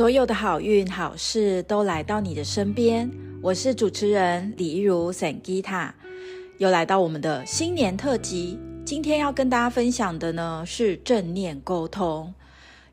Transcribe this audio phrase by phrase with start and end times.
[0.00, 3.10] 所有的好运好事都来到你的身边。
[3.42, 5.90] 我是主持人李一如 Sangita，
[6.56, 8.58] 又来到我们的新年特辑。
[8.82, 12.32] 今天要跟大家分享的呢是正念沟通。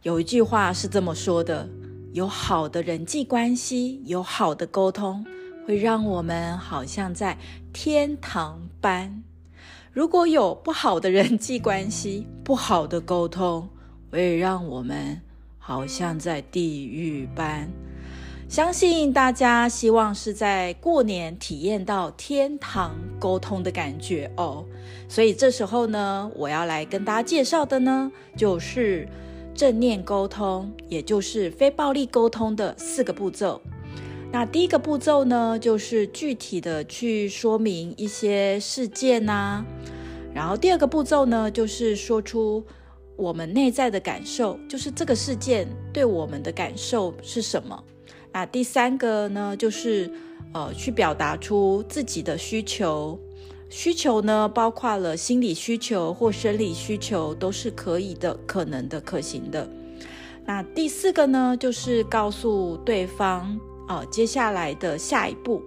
[0.02, 1.70] 有一句话是这么说的：
[2.12, 5.26] 有好的人际关系，有好的沟通，
[5.66, 7.38] 会让我们好像在
[7.71, 9.24] 天堂般；
[9.94, 13.69] 如果有不好的人际关系，不好的沟通，
[14.11, 15.21] 会让我们。
[15.68, 17.68] 好像在地狱般，
[18.48, 24.64] 相信大家希望是在过年体验到天堂沟通的感觉哦。
[25.10, 29.10] 所以这时候呢，我要来跟大家介绍的呢，就是
[29.54, 33.61] 正念沟通，也就是非暴力沟通的四个步骤。
[34.31, 39.66] 那第一个步骤呢，就是具体的去说明一些事件呐、
[40.34, 42.63] 然后第二个步骤呢，就是说出。
[43.17, 47.83] 我们内在的感受，就是这个事件对我们的感受是什么？
[48.31, 50.09] 那第三个呢，就是
[50.53, 53.19] 呃，去表达出自己的需求。
[53.69, 59.67] 需求呢，包括了心理需求或生理需求，都是可以的、可能的、可行的。
[60.45, 65.61] 那第四个呢，就是告诉对方，呃，接下来的下一步。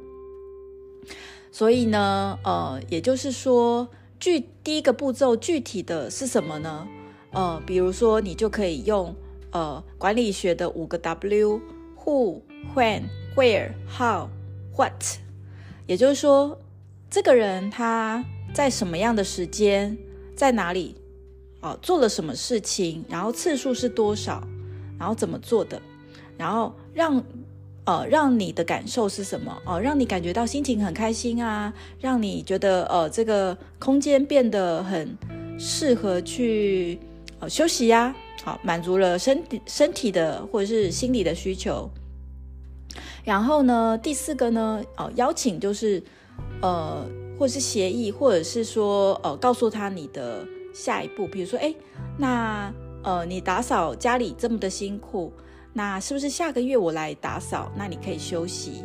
[1.53, 6.87] 所以呢，呃，也就是说，具第一个步骤具体的是什么呢？
[7.33, 9.15] 呃，比如说，你就可以用
[9.53, 12.41] 呃管理学的五个 W：Who、
[12.75, 13.03] When、
[13.37, 14.29] Where、How、
[14.77, 15.19] What。
[15.87, 16.59] 也就是说，
[17.09, 19.97] 这个人他在什么样的时间，
[20.35, 20.97] 在哪里，
[21.61, 24.43] 哦、做了什么事情，然后次数是多少，
[24.99, 25.81] 然后怎么做的，
[26.37, 27.23] 然后让
[27.85, 29.57] 呃让你的感受是什么？
[29.65, 35.17] 哦、让你感觉到心情很开心啊，让你觉得呃这个空间变得很
[35.59, 36.99] 适合去。
[37.41, 41.89] 好，休息呀，好，满足了身体身体的或者是心理的需求。
[43.25, 46.03] 然后呢，第四个呢，哦，邀请就是，
[46.61, 47.03] 呃，
[47.39, 51.27] 或是协议，或者是说，呃，告诉他你的下一步。
[51.27, 51.75] 比如说，哎，
[52.19, 52.71] 那
[53.03, 55.33] 呃，你打扫家里这么的辛苦，
[55.73, 57.73] 那是不是下个月我来打扫？
[57.75, 58.85] 那你可以休息。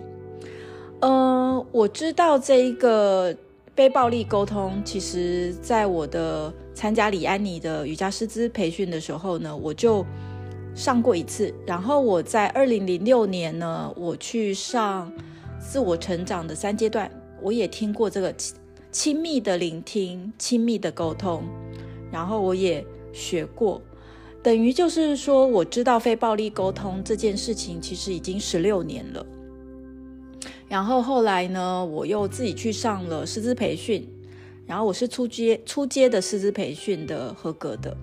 [1.01, 3.35] 呃，我知道这一个。
[3.75, 10.05] 非暴力沟通，其实在我的参加李安妮的瑜伽师资培训的时候呢，我就
[10.73, 11.53] 上过一次。
[11.67, 15.11] 然后我在二零零六年呢，我去上
[15.59, 18.33] 自我成长的三阶段，我也听过这个
[18.93, 21.43] 亲密的聆听、亲密的沟通，
[22.09, 23.81] 然后我也学过，
[24.41, 29.25] 等于就是说，我知道非暴力沟通这件事情，其实已经十六年了。
[30.75, 34.05] 然后后来呢，我又自己去上了师资培训，
[34.67, 37.95] 然后我是初阶初阶的师资培训的合格的。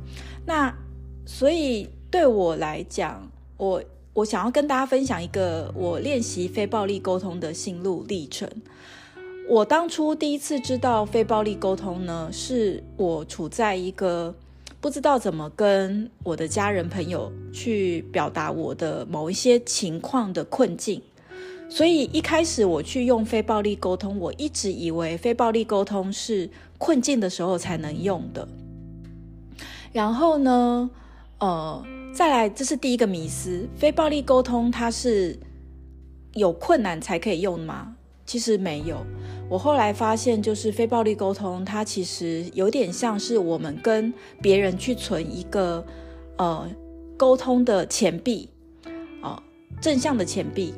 [0.46, 0.74] 那
[1.26, 3.84] 所以对我来讲，我
[4.14, 8.48] 我想要跟大家分享一个我练习非暴力沟通的心路历程。
[9.46, 14.34] 我当初第一次知道非暴力沟通呢，是我处在一个
[14.80, 21.02] 不知道怎么跟我的家人朋友去表达我的某一些情况的困境。
[21.74, 28.46] 所以一开始我去用非暴力沟通，我一直以为非暴力沟通是困境的时候才能用的。
[29.90, 30.90] 然后呢，
[31.38, 31.82] 呃，
[32.14, 35.38] 再来，这是第一个迷思，非暴力沟通它是
[36.34, 37.96] 有困难才可以用吗？
[38.26, 38.98] 其实没有。
[39.48, 44.12] 我后来发现，就是非暴力沟通，它其实有点像是我们跟
[44.42, 45.82] 别人去存一个
[46.36, 46.68] 呃
[47.16, 48.50] 沟通的钱币，
[49.22, 49.42] 啊、呃，
[49.80, 50.74] 正向的钱币。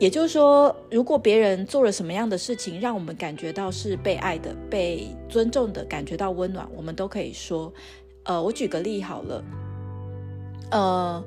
[0.00, 7.70] 也就是说，如果别人做了什么样的事情，让我们感觉到是被爱的、被尊重的，感觉到温暖，我们都可以说。
[8.24, 9.44] 呃，我举个例好了。
[10.70, 11.22] 呃，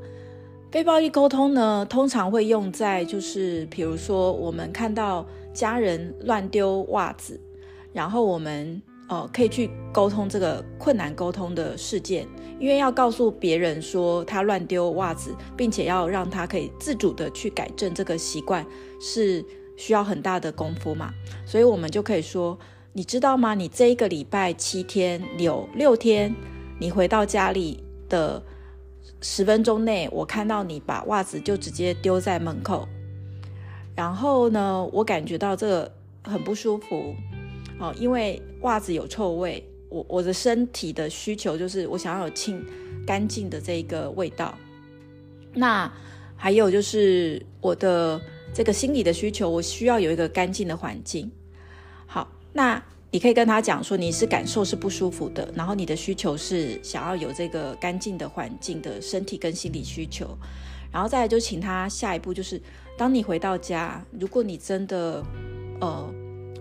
[0.72, 5.24] 非暴力沟通呢，通常会用在就是，比如说我们看到
[5.54, 7.40] 家人乱丢袜子，
[7.94, 8.82] 然后我们。
[9.10, 12.26] 哦，可以去沟通这个困难沟通的事件，
[12.60, 18.66] 因为要告诉别人说他乱丢袜子，并且要让他可以自主的去改正这个习惯，
[19.00, 19.46] 是
[19.78, 21.14] 需要很大的功夫嘛。
[21.46, 22.58] 所以我们就可以说，
[22.94, 23.54] 你知道吗？
[23.54, 26.34] 你这一个礼拜七天有六天，
[26.80, 28.42] 你回到家里的
[29.22, 32.88] 十分钟内，我看到你把袜子就直接丢在门口，
[33.96, 35.92] 然后呢，我感觉到这个
[36.24, 37.14] 很不舒服。
[37.84, 42.66] 哦，因为袜子有臭味，我我的身体的需求就是我想要有清
[43.06, 44.58] 干净的这一个味道。
[45.54, 45.92] 那
[46.38, 48.22] 还有就是我的
[48.54, 51.30] 这个心理的需求，我需要有一个干净的环境。
[52.06, 52.82] 好，那
[53.12, 60.26] 你可以跟他讲说你是感受是不舒服的，然后你的需求是想要有这个干净的环境的身体跟心理需求。
[60.90, 62.62] 然后再来就请他下一步就是，
[62.98, 65.22] 当你回到家，如果你真的
[65.82, 66.14] 呃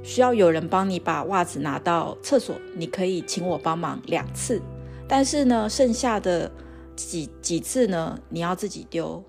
[0.03, 4.61] 需要有人帮你把袜子拿到厕所，你可以请我帮忙两次，
[5.09, 6.51] 但是呢，剩下的
[6.97, 9.23] 几几次呢，你要自己丢。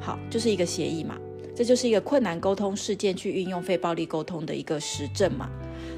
[0.00, 1.16] 好，就是一个协议嘛，
[1.54, 5.48] 这就是一个困难沟通事件去运用非暴力沟通的一个实证嘛。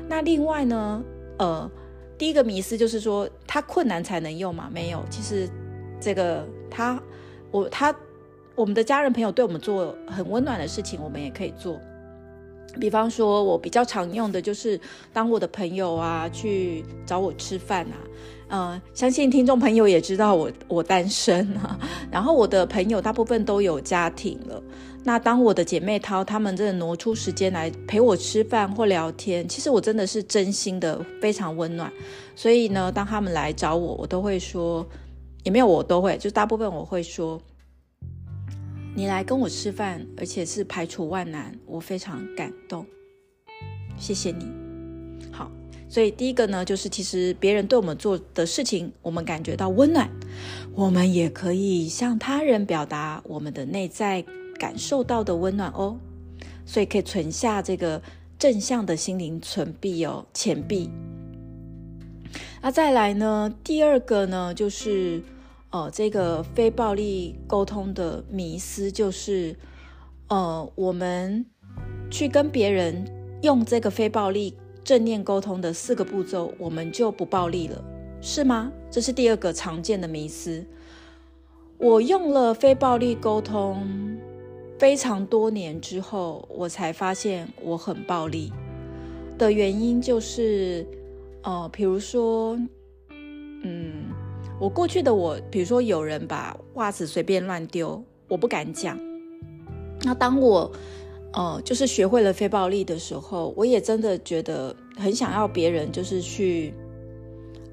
[0.08, 1.02] 那另外呢，
[1.38, 1.70] 呃，
[2.16, 4.70] 第一个迷思就是说，他困难才能用嘛？
[4.72, 5.48] 没有，其实
[6.00, 7.02] 这个他
[7.50, 7.94] 我他
[8.54, 11.78] 我们的家人朋友对我们做很温暖的事情，我们也可以做。
[12.78, 14.80] 比方说，我比较常用的就是，
[15.12, 17.96] 当我的朋友啊去找我吃饭啊，
[18.48, 21.78] 呃，相信听众朋友也知道我我单身啊，
[22.10, 24.62] 然后我的朋友大部分都有家庭了。
[25.04, 31.90] 那当我的姐妹淘她们真的挪出时间来陪我吃饭或聊天，其实我真的是真心的非常温暖。
[32.36, 34.86] 所以呢，当他们来找我，我都会说，
[35.44, 37.40] 也没有我都会，就大部分我会说。
[38.98, 42.84] 你来跟我吃饭，而且是排除万难，我非常感动，
[43.96, 44.44] 谢谢你。
[45.30, 45.48] 好，
[45.88, 50.10] 所以第一个呢，就是其实别人对我们做的事情，我们感觉到温暖，
[50.74, 54.24] 我们也可以向他人表达我们的内在
[54.58, 55.96] 感受到的温暖哦。
[56.66, 58.02] 所以可以存下这个
[58.36, 60.90] 正向的心灵存币哦，钱币。
[62.60, 65.22] 那再来呢，第二个呢，就是。
[65.70, 69.54] 呃，这个非暴力沟通的迷思就是，
[70.28, 71.44] 呃，我们
[72.10, 73.04] 去跟别人
[73.42, 77.84] 用这个非暴力正念沟通的四个步骤，我们就不暴力了，
[78.22, 78.72] 是吗？
[78.90, 80.64] 这是第二个常见的迷思。
[81.76, 84.18] 我用了非暴力沟通
[84.78, 88.50] 非常多年之后，我才发现我很暴力
[89.36, 90.86] 的原因就是，
[91.42, 92.58] 呃，比如说，
[93.62, 94.17] 嗯。
[94.60, 98.98] 我过去的我，比如说有人把袜子随便乱丢，我不敢讲。
[100.02, 100.70] 那当我，
[101.32, 106.74] 呃，就是学会了非暴力的时候，我也真的觉得很想要别人就是去，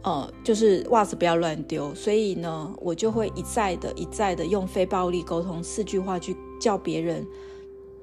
[0.04, 1.94] 呃，就是袜子不要乱丢。
[1.96, 7.26] 所以呢，我就会一再的、一再的用非暴力沟通四句话去叫别人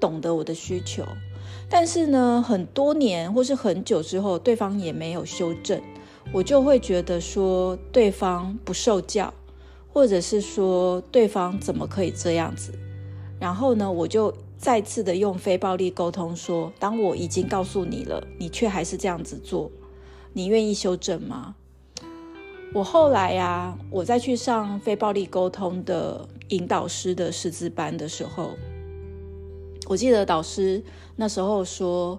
[0.00, 1.04] 懂得我的需求。
[1.70, 5.80] 但是呢，很多年或是很久之后，对方也没有修正。
[6.30, 9.32] 我就会觉得说对方不受教，
[9.92, 12.72] 或者是说对方怎么可以这样子？
[13.40, 19.70] 然后呢，我就再次的用非暴力沟通说：当我已经告诉你了，你却还是这样子做，
[20.32, 21.56] 你愿意修正吗？
[22.72, 28.52] 我后来呀、我再去上非暴力沟通的引导师的师资班的时候，
[29.88, 30.82] 我记得导师
[31.16, 32.18] 那时候说。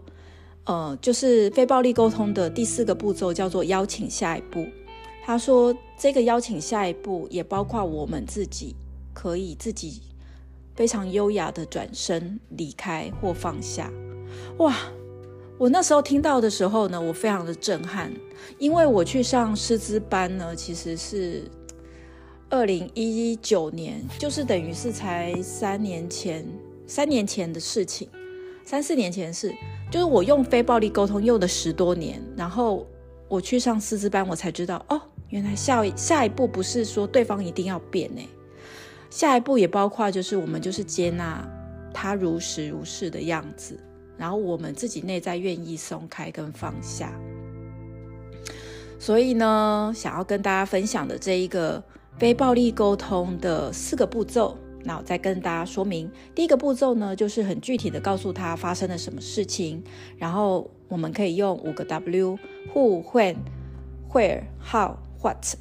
[0.66, 4.66] 呃，就是非暴力沟通的第四个步骤叫做邀请下一步。
[5.26, 8.76] 他说，这个邀请下一步也包括我们自己
[9.14, 10.02] 可以自己
[10.76, 13.92] 非常优雅的转身离开或放下。
[14.58, 14.76] 哇，
[15.58, 18.14] 我那时候听到的时候呢，我非常的震撼，
[18.58, 21.44] 因为我去上师资班呢，其实是
[22.50, 26.46] 二零一九年，就是等于是才三年前，
[26.86, 28.10] 三年前的事情，
[28.66, 29.54] 三四年前的事。
[29.94, 32.84] 就是我用非暴力沟通用了十多年，然后
[33.28, 38.28] 我去上师资班，我才知道哦，原来下下一步不是说对方一定要变呢，
[39.12, 41.48] 下一步也包括就是我们就是接纳
[41.94, 43.80] 他如实如是的样子，
[44.18, 47.14] 然后我们自己内在愿意松开跟放下。
[48.98, 51.84] 所以呢，想要跟大家分享的这一个
[52.18, 54.58] 非暴力沟通的四个步骤。
[54.86, 59.82] 那我再跟大家说明，第一个步骤呢，就是很具体的告诉他发生了什么事情，
[60.18, 63.36] 然后我们可以用五个 W：Who、When、
[64.12, 65.56] Where、How、What。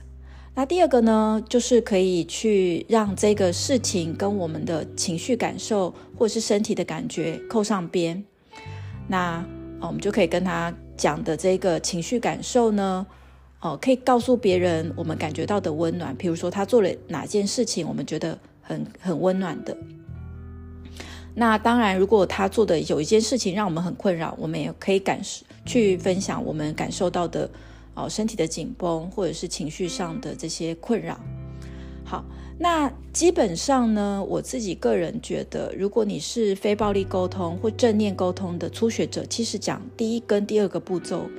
[0.55, 8.25] 那第二个呢，就是可以去让这个事情跟我们的情绪感受或是身体的感觉扣上边。
[9.07, 9.45] 那
[9.81, 13.07] 我们就可以跟他讲的这个情绪感受呢，
[13.61, 18.37] 哦，可以告诉别人我们感觉到的温暖，比如说他做了哪件事情，我们觉得。
[18.63, 19.77] 很很温暖的。
[21.35, 27.51] 那当然，如果他做的有一件事情让我们很困扰，我们也可以感受去分享我们感受到的
[27.95, 31.19] 哦，身体的紧绷或者是情绪上的这些困扰。
[32.05, 32.23] 好，
[32.59, 41.31] 那基本上呢，我自己个人觉得，如果你是非暴力沟通或正念沟通的初学者，其实讲第一跟第二个步骤，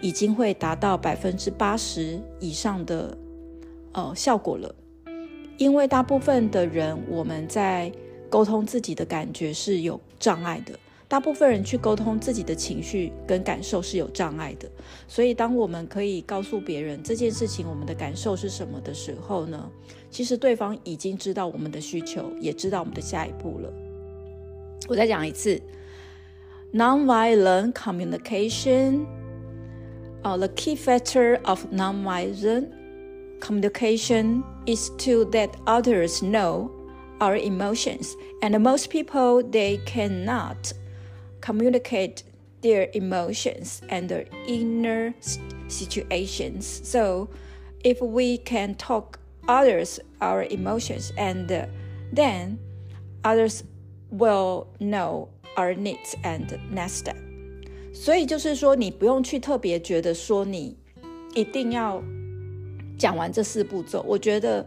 [0.00, 3.18] 已经会达到百分之八十以上的
[3.92, 4.74] 呃效果了。
[5.58, 7.92] 因为大部分的人，我们在
[8.28, 10.72] 沟通自己的感觉是有障碍的，
[11.06, 14.68] 大部分人去沟通自己的情绪跟感受是有障碍的。
[15.06, 19.70] 所以，当我们可以告诉别人这件事情，我们的感受是什么的时候呢，
[20.10, 23.72] 其实对方已经知道我们的需求，也知道我们的下一步了。
[24.88, 25.60] 我再讲一次
[26.72, 29.04] ，nonviolent communication，
[30.22, 32.68] 啊、，the key factor of nonviolent
[33.41, 36.71] communication is to let others know
[37.19, 38.15] our emotions.
[38.41, 40.73] And most people, they cannot
[41.41, 42.23] communicate
[42.61, 45.13] their emotions and their inner
[45.67, 46.65] situations.
[46.83, 47.29] So
[47.83, 51.47] if we can talk others our emotions and
[52.11, 52.59] then
[53.23, 53.63] others
[54.09, 57.15] will know our needs and next step.
[57.93, 60.77] 所以就是说，你不用去特别觉得说你
[61.33, 62.03] 一定要
[63.02, 64.04] 讲完这四步骤。
[64.06, 64.64] 我觉得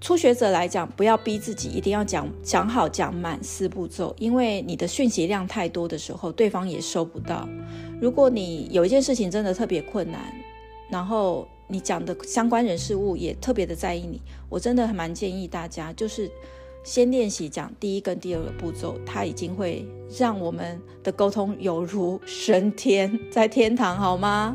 [0.00, 7.46] 初学者来讲，不要逼自己一定要讲讲好讲满四步骤，因为你的讯息量太多的时候，对方也收不到。
[8.00, 10.32] 如果你有一件事情真的特别困难，
[10.88, 14.18] 然后你讲的相关人事物也特别的在意你，
[14.48, 16.30] 我真的还蛮建议大家就是。
[16.86, 24.54] 先练习讲第一跟第二个步骤，它已经会让我们的沟通犹如 升天，在天堂，好吗？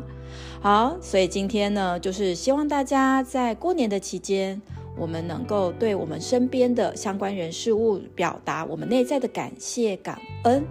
[0.62, 4.60] 好，所以今天呢，就是希望大家在过年的期间，
[4.94, 10.62] 我们能够对我们身边的相关人事物表达我们内在的感谢感恩。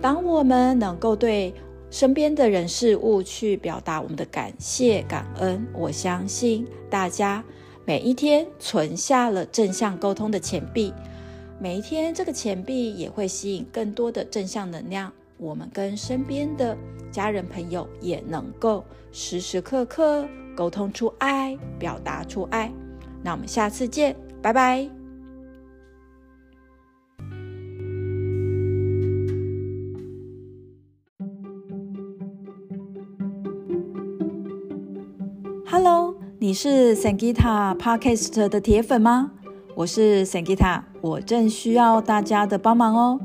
[0.00, 1.52] 当我们能够对
[1.90, 7.42] 身边的人事物去表达我们的感谢感恩，我相信大家。
[7.86, 10.90] 每一天存下了正向沟通的钱币，
[11.60, 15.12] 每一天这个钱币也会吸引更多的正向能量。
[15.36, 16.76] 我们跟身边的
[17.10, 20.26] 家人朋友也能够时时刻刻
[20.56, 22.72] 沟通出爱，表达出爱。
[23.22, 24.88] 那我们下次见，拜拜。
[35.66, 36.14] Hello。
[36.40, 39.32] 你是 Sangita Podcast 的铁粉吗？
[39.74, 43.18] 我是 Sangita，我正需要大家的帮忙哦。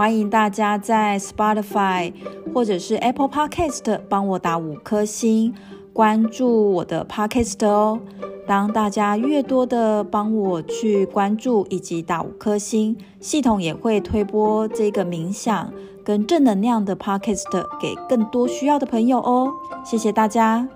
[0.00, 2.10] 欢迎大家在 Spotify
[2.54, 5.54] 或者是 Apple Podcast 帮我打五颗星，
[5.92, 8.00] 关注我的 Podcast 哦。
[8.46, 15.70] 当大家越多的帮我去关注以及打五颗星，系统也会推播这个冥想
[16.02, 17.44] 跟正能量的 Podcast
[17.78, 19.52] 给更多需要的朋友哦。
[19.84, 20.66] 谢谢大家。